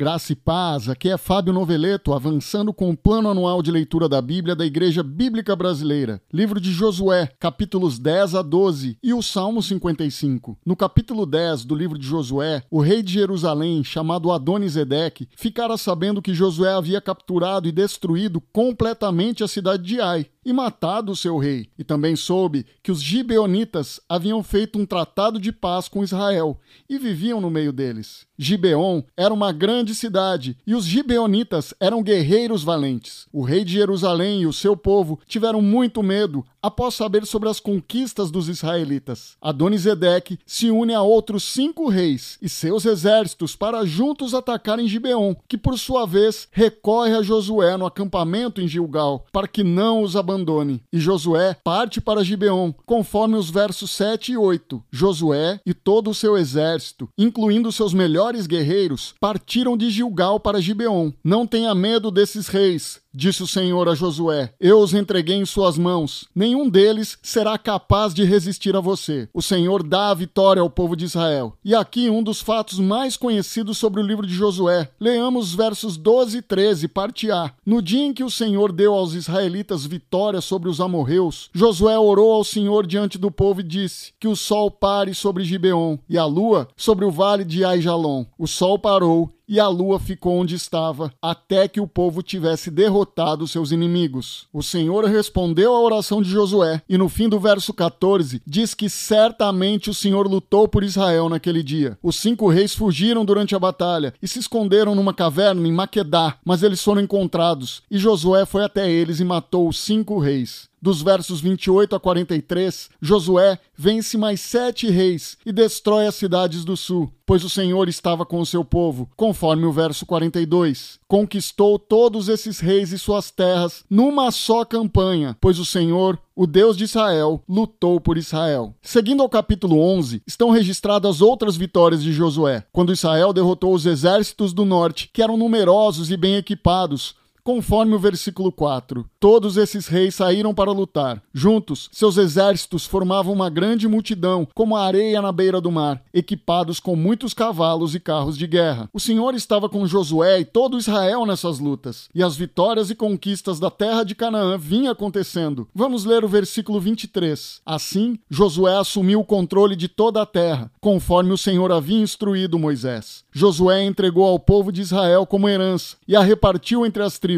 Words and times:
Graça 0.00 0.32
e 0.32 0.34
paz, 0.34 0.88
aqui 0.88 1.10
é 1.10 1.18
Fábio 1.18 1.52
Noveleto, 1.52 2.14
avançando 2.14 2.72
com 2.72 2.88
o 2.88 2.96
plano 2.96 3.28
anual 3.28 3.60
de 3.60 3.70
leitura 3.70 4.08
da 4.08 4.22
Bíblia 4.22 4.56
da 4.56 4.64
Igreja 4.64 5.02
Bíblica 5.02 5.54
Brasileira. 5.54 6.22
Livro 6.32 6.58
de 6.58 6.72
Josué, 6.72 7.28
capítulos 7.38 7.98
10 7.98 8.36
a 8.36 8.40
12 8.40 8.96
e 9.02 9.12
o 9.12 9.20
Salmo 9.20 9.62
55. 9.62 10.56
No 10.64 10.74
capítulo 10.74 11.26
10 11.26 11.66
do 11.66 11.74
livro 11.74 11.98
de 11.98 12.06
Josué, 12.06 12.62
o 12.70 12.80
rei 12.80 13.02
de 13.02 13.12
Jerusalém, 13.12 13.84
chamado 13.84 14.32
Adonisedeque, 14.32 15.28
ficara 15.36 15.76
sabendo 15.76 16.22
que 16.22 16.32
Josué 16.32 16.72
havia 16.72 17.02
capturado 17.02 17.68
e 17.68 17.72
destruído 17.72 18.40
completamente 18.40 19.44
a 19.44 19.48
cidade 19.48 19.82
de 19.82 20.00
Ai 20.00 20.24
e 20.44 20.52
matado 20.52 21.14
seu 21.16 21.38
rei. 21.38 21.68
E 21.78 21.84
também 21.84 22.16
soube 22.16 22.66
que 22.82 22.90
os 22.90 23.02
gibeonitas 23.02 24.00
haviam 24.08 24.42
feito 24.42 24.78
um 24.78 24.86
tratado 24.86 25.38
de 25.38 25.52
paz 25.52 25.88
com 25.88 26.02
Israel 26.02 26.58
e 26.88 26.98
viviam 26.98 27.40
no 27.40 27.50
meio 27.50 27.72
deles. 27.72 28.26
Gibeon 28.38 29.02
era 29.16 29.34
uma 29.34 29.52
grande 29.52 29.94
cidade 29.94 30.56
e 30.66 30.74
os 30.74 30.86
gibeonitas 30.86 31.74
eram 31.78 32.02
guerreiros 32.02 32.62
valentes. 32.62 33.26
O 33.30 33.42
rei 33.42 33.64
de 33.64 33.74
Jerusalém 33.74 34.42
e 34.42 34.46
o 34.46 34.52
seu 34.52 34.74
povo 34.74 35.20
tiveram 35.26 35.60
muito 35.60 36.02
medo 36.02 36.44
após 36.62 36.94
saber 36.94 37.26
sobre 37.26 37.48
as 37.48 37.60
conquistas 37.60 38.30
dos 38.30 38.48
israelitas. 38.48 39.36
Adonisedeque 39.40 40.38
se 40.46 40.70
une 40.70 40.94
a 40.94 41.02
outros 41.02 41.44
cinco 41.44 41.88
reis 41.88 42.38
e 42.40 42.48
seus 42.48 42.84
exércitos 42.84 43.54
para 43.56 43.84
juntos 43.84 44.34
atacarem 44.34 44.88
Gibeon, 44.88 45.34
que 45.46 45.58
por 45.58 45.78
sua 45.78 46.06
vez 46.06 46.48
recorre 46.50 47.14
a 47.14 47.22
Josué 47.22 47.76
no 47.76 47.86
acampamento 47.86 48.60
em 48.60 48.68
Gilgal 48.68 49.26
para 49.32 49.48
que 49.48 49.62
não 49.62 50.02
os 50.02 50.16
abandone. 50.30 50.82
E 50.92 50.98
Josué 50.98 51.56
parte 51.64 52.00
para 52.00 52.24
Gibeon, 52.24 52.72
conforme 52.86 53.36
os 53.36 53.50
versos 53.50 53.90
7 53.90 54.32
e 54.32 54.36
8. 54.36 54.82
Josué 54.90 55.60
e 55.66 55.74
todo 55.74 56.10
o 56.10 56.14
seu 56.14 56.38
exército, 56.38 57.08
incluindo 57.18 57.72
seus 57.72 57.92
melhores 57.92 58.46
guerreiros, 58.46 59.14
partiram 59.20 59.76
de 59.76 59.90
Gilgal 59.90 60.38
para 60.38 60.60
Gibeon. 60.60 61.12
Não 61.24 61.46
tenha 61.46 61.74
medo 61.74 62.10
desses 62.10 62.48
reis, 62.48 63.00
Disse 63.12 63.42
o 63.42 63.46
Senhor 63.46 63.88
a 63.88 63.94
Josué: 63.94 64.54
Eu 64.60 64.78
os 64.78 64.94
entreguei 64.94 65.36
em 65.36 65.44
suas 65.44 65.76
mãos. 65.76 66.28
Nenhum 66.34 66.68
deles 66.68 67.18
será 67.22 67.58
capaz 67.58 68.14
de 68.14 68.22
resistir 68.22 68.76
a 68.76 68.80
você. 68.80 69.28
O 69.34 69.42
Senhor 69.42 69.82
dá 69.82 70.10
a 70.10 70.14
vitória 70.14 70.62
ao 70.62 70.70
povo 70.70 70.94
de 70.94 71.06
Israel. 71.06 71.56
E 71.64 71.74
aqui 71.74 72.08
um 72.08 72.22
dos 72.22 72.40
fatos 72.40 72.78
mais 72.78 73.16
conhecidos 73.16 73.78
sobre 73.78 74.00
o 74.00 74.06
livro 74.06 74.26
de 74.26 74.32
Josué. 74.32 74.88
Leamos 75.00 75.48
os 75.48 75.54
versos 75.56 75.96
12 75.96 76.38
e 76.38 76.42
13, 76.42 76.86
parte 76.86 77.30
A. 77.32 77.52
No 77.66 77.82
dia 77.82 78.04
em 78.04 78.14
que 78.14 78.22
o 78.22 78.30
Senhor 78.30 78.70
deu 78.70 78.94
aos 78.94 79.14
israelitas 79.14 79.84
vitória 79.84 80.40
sobre 80.40 80.68
os 80.68 80.80
amorreus, 80.80 81.50
Josué 81.52 81.98
orou 81.98 82.32
ao 82.32 82.44
Senhor 82.44 82.86
diante 82.86 83.18
do 83.18 83.30
povo 83.30 83.60
e 83.60 83.64
disse: 83.64 84.12
Que 84.20 84.28
o 84.28 84.36
sol 84.36 84.70
pare 84.70 85.14
sobre 85.14 85.42
Gibeon 85.42 85.98
e 86.08 86.16
a 86.16 86.24
lua 86.24 86.68
sobre 86.76 87.04
o 87.04 87.10
vale 87.10 87.44
de 87.44 87.64
Aijalon. 87.64 88.24
O 88.38 88.46
sol 88.46 88.78
parou 88.78 89.32
e 89.50 89.58
a 89.58 89.66
lua 89.66 89.98
ficou 89.98 90.38
onde 90.38 90.54
estava, 90.54 91.12
até 91.20 91.66
que 91.66 91.80
o 91.80 91.86
povo 91.88 92.22
tivesse 92.22 92.70
derrotado 92.70 93.48
seus 93.48 93.72
inimigos. 93.72 94.46
O 94.52 94.62
Senhor 94.62 95.04
respondeu 95.06 95.74
à 95.74 95.80
oração 95.80 96.22
de 96.22 96.30
Josué, 96.30 96.80
e 96.88 96.96
no 96.96 97.08
fim 97.08 97.28
do 97.28 97.40
verso 97.40 97.74
14 97.74 98.40
diz 98.46 98.74
que 98.74 98.88
certamente 98.88 99.90
o 99.90 99.94
Senhor 99.94 100.28
lutou 100.28 100.68
por 100.68 100.84
Israel 100.84 101.28
naquele 101.28 101.64
dia. 101.64 101.98
Os 102.00 102.14
cinco 102.14 102.48
reis 102.48 102.76
fugiram 102.76 103.24
durante 103.24 103.56
a 103.56 103.58
batalha 103.58 104.14
e 104.22 104.28
se 104.28 104.38
esconderam 104.38 104.94
numa 104.94 105.12
caverna 105.12 105.66
em 105.66 105.72
Maquedá, 105.72 106.36
mas 106.44 106.62
eles 106.62 106.80
foram 106.80 107.02
encontrados, 107.02 107.82
e 107.90 107.98
Josué 107.98 108.46
foi 108.46 108.64
até 108.64 108.88
eles 108.88 109.18
e 109.18 109.24
matou 109.24 109.68
os 109.68 109.80
cinco 109.80 110.20
reis 110.20 110.69
dos 110.80 111.02
versos 111.02 111.40
28 111.40 111.96
a 111.96 112.00
43, 112.00 112.90
Josué 113.00 113.58
vence 113.76 114.16
mais 114.16 114.40
sete 114.40 114.88
reis 114.88 115.36
e 115.44 115.52
destrói 115.52 116.06
as 116.06 116.14
cidades 116.14 116.64
do 116.64 116.76
sul, 116.76 117.10
pois 117.26 117.44
o 117.44 117.50
Senhor 117.50 117.88
estava 117.88 118.26
com 118.26 118.40
o 118.40 118.46
seu 118.46 118.64
povo, 118.64 119.08
conforme 119.16 119.66
o 119.66 119.72
verso 119.72 120.04
42. 120.06 120.98
Conquistou 121.06 121.78
todos 121.78 122.28
esses 122.28 122.60
reis 122.60 122.92
e 122.92 122.98
suas 122.98 123.30
terras 123.30 123.84
numa 123.88 124.30
só 124.30 124.64
campanha, 124.64 125.36
pois 125.40 125.58
o 125.58 125.64
Senhor, 125.64 126.18
o 126.34 126.46
Deus 126.46 126.76
de 126.76 126.84
Israel, 126.84 127.42
lutou 127.48 128.00
por 128.00 128.16
Israel. 128.16 128.74
Seguindo 128.82 129.22
ao 129.22 129.28
capítulo 129.28 129.78
11, 129.80 130.22
estão 130.26 130.50
registradas 130.50 131.20
outras 131.20 131.56
vitórias 131.56 132.02
de 132.02 132.12
Josué, 132.12 132.64
quando 132.72 132.92
Israel 132.92 133.32
derrotou 133.32 133.74
os 133.74 133.86
exércitos 133.86 134.52
do 134.52 134.64
norte, 134.64 135.10
que 135.12 135.22
eram 135.22 135.36
numerosos 135.36 136.10
e 136.10 136.16
bem 136.16 136.36
equipados, 136.36 137.14
conforme 137.42 137.94
o 137.94 137.98
versículo 137.98 138.52
4. 138.52 139.04
Todos 139.18 139.56
esses 139.56 139.86
reis 139.86 140.14
saíram 140.14 140.54
para 140.54 140.72
lutar. 140.72 141.22
Juntos, 141.32 141.88
seus 141.92 142.16
exércitos 142.16 142.86
formavam 142.86 143.32
uma 143.32 143.50
grande 143.50 143.88
multidão, 143.88 144.46
como 144.54 144.76
a 144.76 144.84
areia 144.84 145.20
na 145.20 145.32
beira 145.32 145.60
do 145.60 145.70
mar, 145.70 146.02
equipados 146.12 146.80
com 146.80 146.94
muitos 146.94 147.34
cavalos 147.34 147.94
e 147.94 148.00
carros 148.00 148.38
de 148.38 148.46
guerra. 148.46 148.88
O 148.92 149.00
Senhor 149.00 149.34
estava 149.34 149.68
com 149.68 149.86
Josué 149.86 150.40
e 150.40 150.44
todo 150.44 150.78
Israel 150.78 151.26
nessas 151.26 151.58
lutas, 151.58 152.08
e 152.14 152.22
as 152.22 152.36
vitórias 152.36 152.90
e 152.90 152.94
conquistas 152.94 153.58
da 153.58 153.70
terra 153.70 154.04
de 154.04 154.14
Canaã 154.14 154.56
vinham 154.56 154.92
acontecendo. 154.92 155.68
Vamos 155.74 156.04
ler 156.04 156.24
o 156.24 156.28
versículo 156.28 156.80
23. 156.80 157.60
Assim, 157.64 158.18
Josué 158.28 158.76
assumiu 158.76 159.20
o 159.20 159.24
controle 159.24 159.76
de 159.76 159.88
toda 159.88 160.22
a 160.22 160.26
terra, 160.26 160.70
conforme 160.80 161.32
o 161.32 161.38
Senhor 161.38 161.72
havia 161.72 162.00
instruído 162.00 162.58
Moisés. 162.58 163.24
Josué 163.32 163.84
entregou 163.84 164.24
ao 164.24 164.38
povo 164.38 164.70
de 164.70 164.80
Israel 164.80 165.26
como 165.26 165.48
herança 165.48 165.96
e 166.06 166.14
a 166.14 166.20
repartiu 166.20 166.84
entre 166.84 167.02
as 167.02 167.18
tribos. 167.18 167.29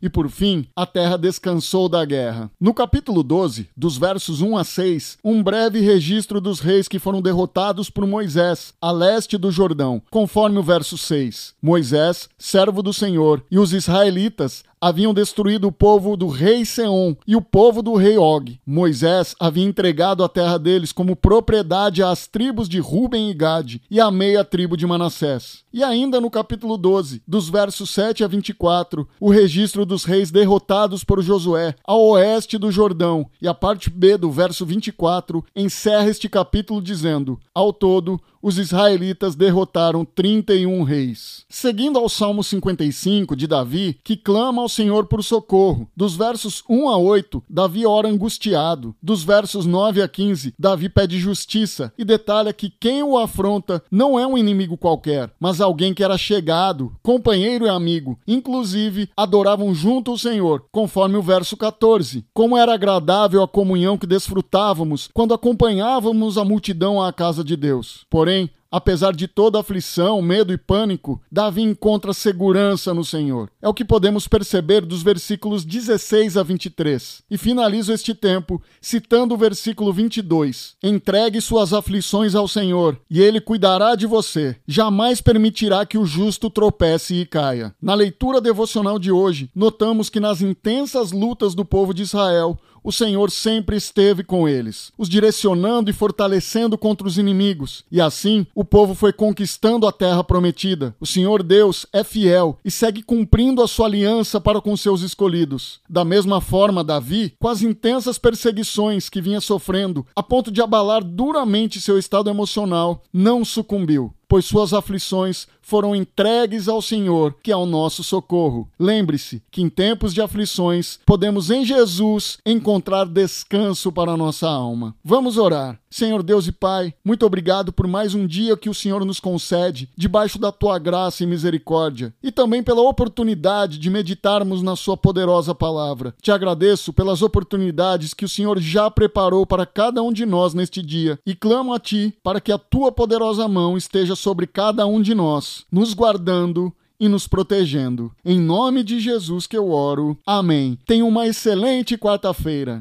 E 0.00 0.08
por 0.08 0.28
fim, 0.28 0.66
a 0.76 0.86
terra 0.86 1.16
descansou 1.16 1.88
da 1.88 2.04
guerra. 2.04 2.50
No 2.60 2.72
capítulo 2.72 3.22
12, 3.22 3.68
dos 3.76 3.96
versos 3.96 4.40
1 4.40 4.56
a 4.56 4.64
6, 4.64 5.18
um 5.24 5.42
breve 5.42 5.80
registro 5.80 6.40
dos 6.40 6.60
reis 6.60 6.86
que 6.88 6.98
foram 6.98 7.20
derrotados 7.20 7.90
por 7.90 8.06
Moisés, 8.06 8.72
a 8.80 8.90
leste 8.90 9.36
do 9.36 9.50
Jordão, 9.50 10.02
conforme 10.10 10.58
o 10.58 10.62
verso 10.62 10.96
6. 10.96 11.54
Moisés, 11.60 12.28
servo 12.38 12.82
do 12.82 12.92
Senhor, 12.92 13.42
e 13.50 13.58
os 13.58 13.72
israelitas 13.72 14.64
haviam 14.80 15.12
destruído 15.12 15.68
o 15.68 15.72
povo 15.72 16.16
do 16.16 16.26
rei 16.26 16.64
Seom 16.64 17.14
e 17.26 17.36
o 17.36 17.42
povo 17.42 17.82
do 17.82 17.94
rei 17.94 18.16
Og. 18.16 18.58
Moisés 18.64 19.34
havia 19.38 19.64
entregado 19.64 20.24
a 20.24 20.28
terra 20.28 20.58
deles 20.58 20.90
como 20.90 21.14
propriedade 21.14 22.02
às 22.02 22.26
tribos 22.26 22.68
de 22.68 22.78
Ruben 22.78 23.30
e 23.30 23.34
Gade 23.34 23.82
e 23.90 24.00
à 24.00 24.10
meia 24.10 24.42
tribo 24.42 24.76
de 24.76 24.86
Manassés. 24.86 25.62
E 25.72 25.84
ainda 25.84 26.20
no 26.20 26.30
capítulo 26.30 26.78
12, 26.78 27.22
dos 27.28 27.48
versos 27.48 27.90
7 27.90 28.24
a 28.24 28.26
24, 28.26 29.06
o 29.20 29.30
registro 29.30 29.84
dos 29.84 30.04
reis 30.04 30.30
derrotados 30.30 31.04
por 31.04 31.22
Josué 31.22 31.74
ao 31.84 32.02
oeste 32.02 32.56
do 32.56 32.72
Jordão. 32.72 33.28
E 33.40 33.46
a 33.46 33.52
parte 33.52 33.90
B 33.90 34.16
do 34.16 34.30
verso 34.30 34.64
24 34.64 35.44
encerra 35.54 36.08
este 36.08 36.28
capítulo 36.28 36.80
dizendo: 36.80 37.38
Ao 37.54 37.72
todo, 37.72 38.20
os 38.42 38.58
israelitas 38.58 39.34
derrotaram 39.34 40.04
31 40.04 40.82
reis. 40.82 41.44
Seguindo 41.48 41.98
ao 41.98 42.08
Salmo 42.08 42.42
55 42.42 43.36
de 43.36 43.46
Davi, 43.46 43.98
que 44.02 44.16
clama 44.16 44.62
ao 44.62 44.68
Senhor 44.70 45.04
por 45.06 45.22
socorro. 45.22 45.86
Dos 45.94 46.16
versos 46.16 46.64
1 46.68 46.88
a 46.88 46.96
8, 46.96 47.42
Davi 47.50 47.84
ora 47.84 48.08
angustiado. 48.08 48.94
Dos 49.02 49.22
versos 49.22 49.66
9 49.66 50.00
a 50.00 50.08
15, 50.08 50.54
Davi 50.58 50.88
pede 50.88 51.18
justiça 51.18 51.92
e 51.98 52.04
detalha 52.04 52.52
que 52.52 52.70
quem 52.70 53.02
o 53.02 53.18
afronta 53.18 53.82
não 53.90 54.18
é 54.18 54.26
um 54.26 54.38
inimigo 54.38 54.78
qualquer, 54.78 55.30
mas 55.38 55.60
alguém 55.60 55.92
que 55.92 56.02
era 56.02 56.16
chegado, 56.16 56.92
companheiro 57.02 57.66
e 57.66 57.68
amigo. 57.68 58.18
Inclusive, 58.26 59.10
adoravam 59.16 59.74
junto 59.74 60.12
o 60.12 60.18
Senhor, 60.18 60.64
conforme 60.72 61.16
o 61.16 61.22
verso 61.22 61.56
14. 61.56 62.24
Como 62.32 62.56
era 62.56 62.72
agradável 62.72 63.42
a 63.42 63.48
comunhão 63.48 63.98
que 63.98 64.06
desfrutávamos 64.06 65.10
quando 65.12 65.34
acompanhávamos 65.34 66.38
a 66.38 66.44
multidão 66.44 67.02
à 67.02 67.12
casa 67.12 67.44
de 67.44 67.56
Deus. 67.56 68.06
Porém, 68.08 68.50
apesar 68.70 69.14
de 69.14 69.26
toda 69.26 69.58
aflição, 69.58 70.22
medo 70.22 70.52
e 70.52 70.58
pânico, 70.58 71.20
Davi 71.30 71.62
encontra 71.62 72.12
segurança 72.12 72.94
no 72.94 73.04
Senhor. 73.04 73.50
É 73.60 73.68
o 73.68 73.74
que 73.74 73.84
podemos 73.84 74.28
perceber 74.28 74.82
dos 74.82 75.02
versículos 75.02 75.64
16 75.64 76.36
a 76.36 76.42
23. 76.42 77.22
E 77.30 77.36
finalizo 77.36 77.92
este 77.92 78.14
tempo 78.14 78.62
citando 78.80 79.34
o 79.34 79.38
versículo 79.38 79.92
22. 79.92 80.76
Entregue 80.82 81.40
suas 81.40 81.72
aflições 81.72 82.34
ao 82.34 82.46
Senhor, 82.46 82.98
e 83.10 83.20
ele 83.20 83.40
cuidará 83.40 83.94
de 83.94 84.06
você. 84.06 84.56
Jamais 84.66 85.20
permitirá 85.20 85.84
que 85.84 85.98
o 85.98 86.06
justo 86.06 86.48
tropece 86.48 87.14
e 87.14 87.26
caia. 87.26 87.74
Na 87.80 87.94
leitura 87.94 88.40
devocional 88.40 88.98
de 88.98 89.10
hoje, 89.10 89.50
notamos 89.54 90.08
que 90.08 90.20
nas 90.20 90.40
intensas 90.40 91.12
lutas 91.12 91.54
do 91.54 91.64
povo 91.64 91.92
de 91.92 92.02
Israel, 92.02 92.58
o 92.82 92.92
Senhor 92.92 93.30
sempre 93.30 93.76
esteve 93.76 94.22
com 94.24 94.48
eles, 94.48 94.92
os 94.96 95.08
direcionando 95.08 95.90
e 95.90 95.92
fortalecendo 95.92 96.76
contra 96.78 97.06
os 97.06 97.18
inimigos. 97.18 97.84
E 97.90 98.00
assim, 98.00 98.46
o 98.54 98.64
povo 98.64 98.94
foi 98.94 99.12
conquistando 99.12 99.86
a 99.86 99.92
terra 99.92 100.24
prometida. 100.24 100.94
O 101.00 101.06
Senhor 101.06 101.42
Deus 101.42 101.86
é 101.92 102.02
fiel 102.04 102.58
e 102.64 102.70
segue 102.70 103.02
cumprindo 103.02 103.62
a 103.62 103.68
sua 103.68 103.86
aliança 103.86 104.40
para 104.40 104.60
com 104.60 104.76
seus 104.76 105.02
escolhidos. 105.02 105.80
Da 105.88 106.04
mesma 106.04 106.40
forma, 106.40 106.84
Davi, 106.84 107.34
com 107.38 107.48
as 107.48 107.62
intensas 107.62 108.18
perseguições 108.18 109.08
que 109.08 109.20
vinha 109.20 109.40
sofrendo, 109.40 110.06
a 110.14 110.22
ponto 110.22 110.50
de 110.50 110.62
abalar 110.62 111.02
duramente 111.02 111.80
seu 111.80 111.98
estado 111.98 112.30
emocional, 112.30 113.02
não 113.12 113.44
sucumbiu. 113.44 114.12
Pois 114.30 114.44
suas 114.44 114.72
aflições 114.72 115.48
foram 115.60 115.94
entregues 115.94 116.68
ao 116.68 116.80
Senhor, 116.80 117.34
que 117.42 117.50
é 117.50 117.56
o 117.56 117.66
nosso 117.66 118.02
socorro. 118.02 118.68
Lembre-se 118.78 119.42
que 119.50 119.60
em 119.60 119.68
tempos 119.68 120.14
de 120.14 120.22
aflições 120.22 120.98
podemos 121.04 121.50
em 121.50 121.64
Jesus 121.64 122.38
encontrar 122.46 123.06
descanso 123.06 123.92
para 123.92 124.12
a 124.12 124.16
nossa 124.16 124.48
alma. 124.48 124.94
Vamos 125.04 125.36
orar. 125.36 125.78
Senhor 125.90 126.22
Deus 126.22 126.46
e 126.46 126.52
Pai, 126.52 126.94
muito 127.04 127.26
obrigado 127.26 127.72
por 127.72 127.88
mais 127.88 128.14
um 128.14 128.24
dia 128.24 128.56
que 128.56 128.70
o 128.70 128.74
Senhor 128.74 129.04
nos 129.04 129.18
concede, 129.18 129.88
debaixo 129.96 130.38
da 130.38 130.52
tua 130.52 130.78
graça 130.78 131.24
e 131.24 131.26
misericórdia, 131.26 132.14
e 132.22 132.30
também 132.30 132.62
pela 132.62 132.80
oportunidade 132.82 133.76
de 133.76 133.90
meditarmos 133.90 134.62
na 134.62 134.76
Sua 134.76 134.96
poderosa 134.96 135.52
palavra. 135.52 136.14
Te 136.22 136.30
agradeço 136.30 136.92
pelas 136.92 137.22
oportunidades 137.22 138.14
que 138.14 138.24
o 138.24 138.28
Senhor 138.28 138.60
já 138.60 138.88
preparou 138.88 139.44
para 139.44 139.66
cada 139.66 140.00
um 140.00 140.12
de 140.12 140.24
nós 140.24 140.54
neste 140.54 140.80
dia, 140.80 141.18
e 141.26 141.34
clamo 141.34 141.74
a 141.74 141.80
Ti 141.80 142.14
para 142.22 142.40
que 142.40 142.52
a 142.52 142.58
tua 142.58 142.92
poderosa 142.92 143.48
mão 143.48 143.76
esteja 143.76 144.14
sobre 144.20 144.46
cada 144.46 144.86
um 144.86 145.00
de 145.02 145.14
nós, 145.14 145.64
nos 145.72 145.94
guardando 145.94 146.72
e 147.00 147.08
nos 147.08 147.26
protegendo. 147.26 148.12
Em 148.22 148.38
nome 148.38 148.84
de 148.84 149.00
Jesus 149.00 149.46
que 149.46 149.56
eu 149.56 149.70
oro. 149.70 150.16
Amém. 150.26 150.78
Tenha 150.84 151.04
uma 151.04 151.26
excelente 151.26 151.96
quarta-feira. 151.96 152.78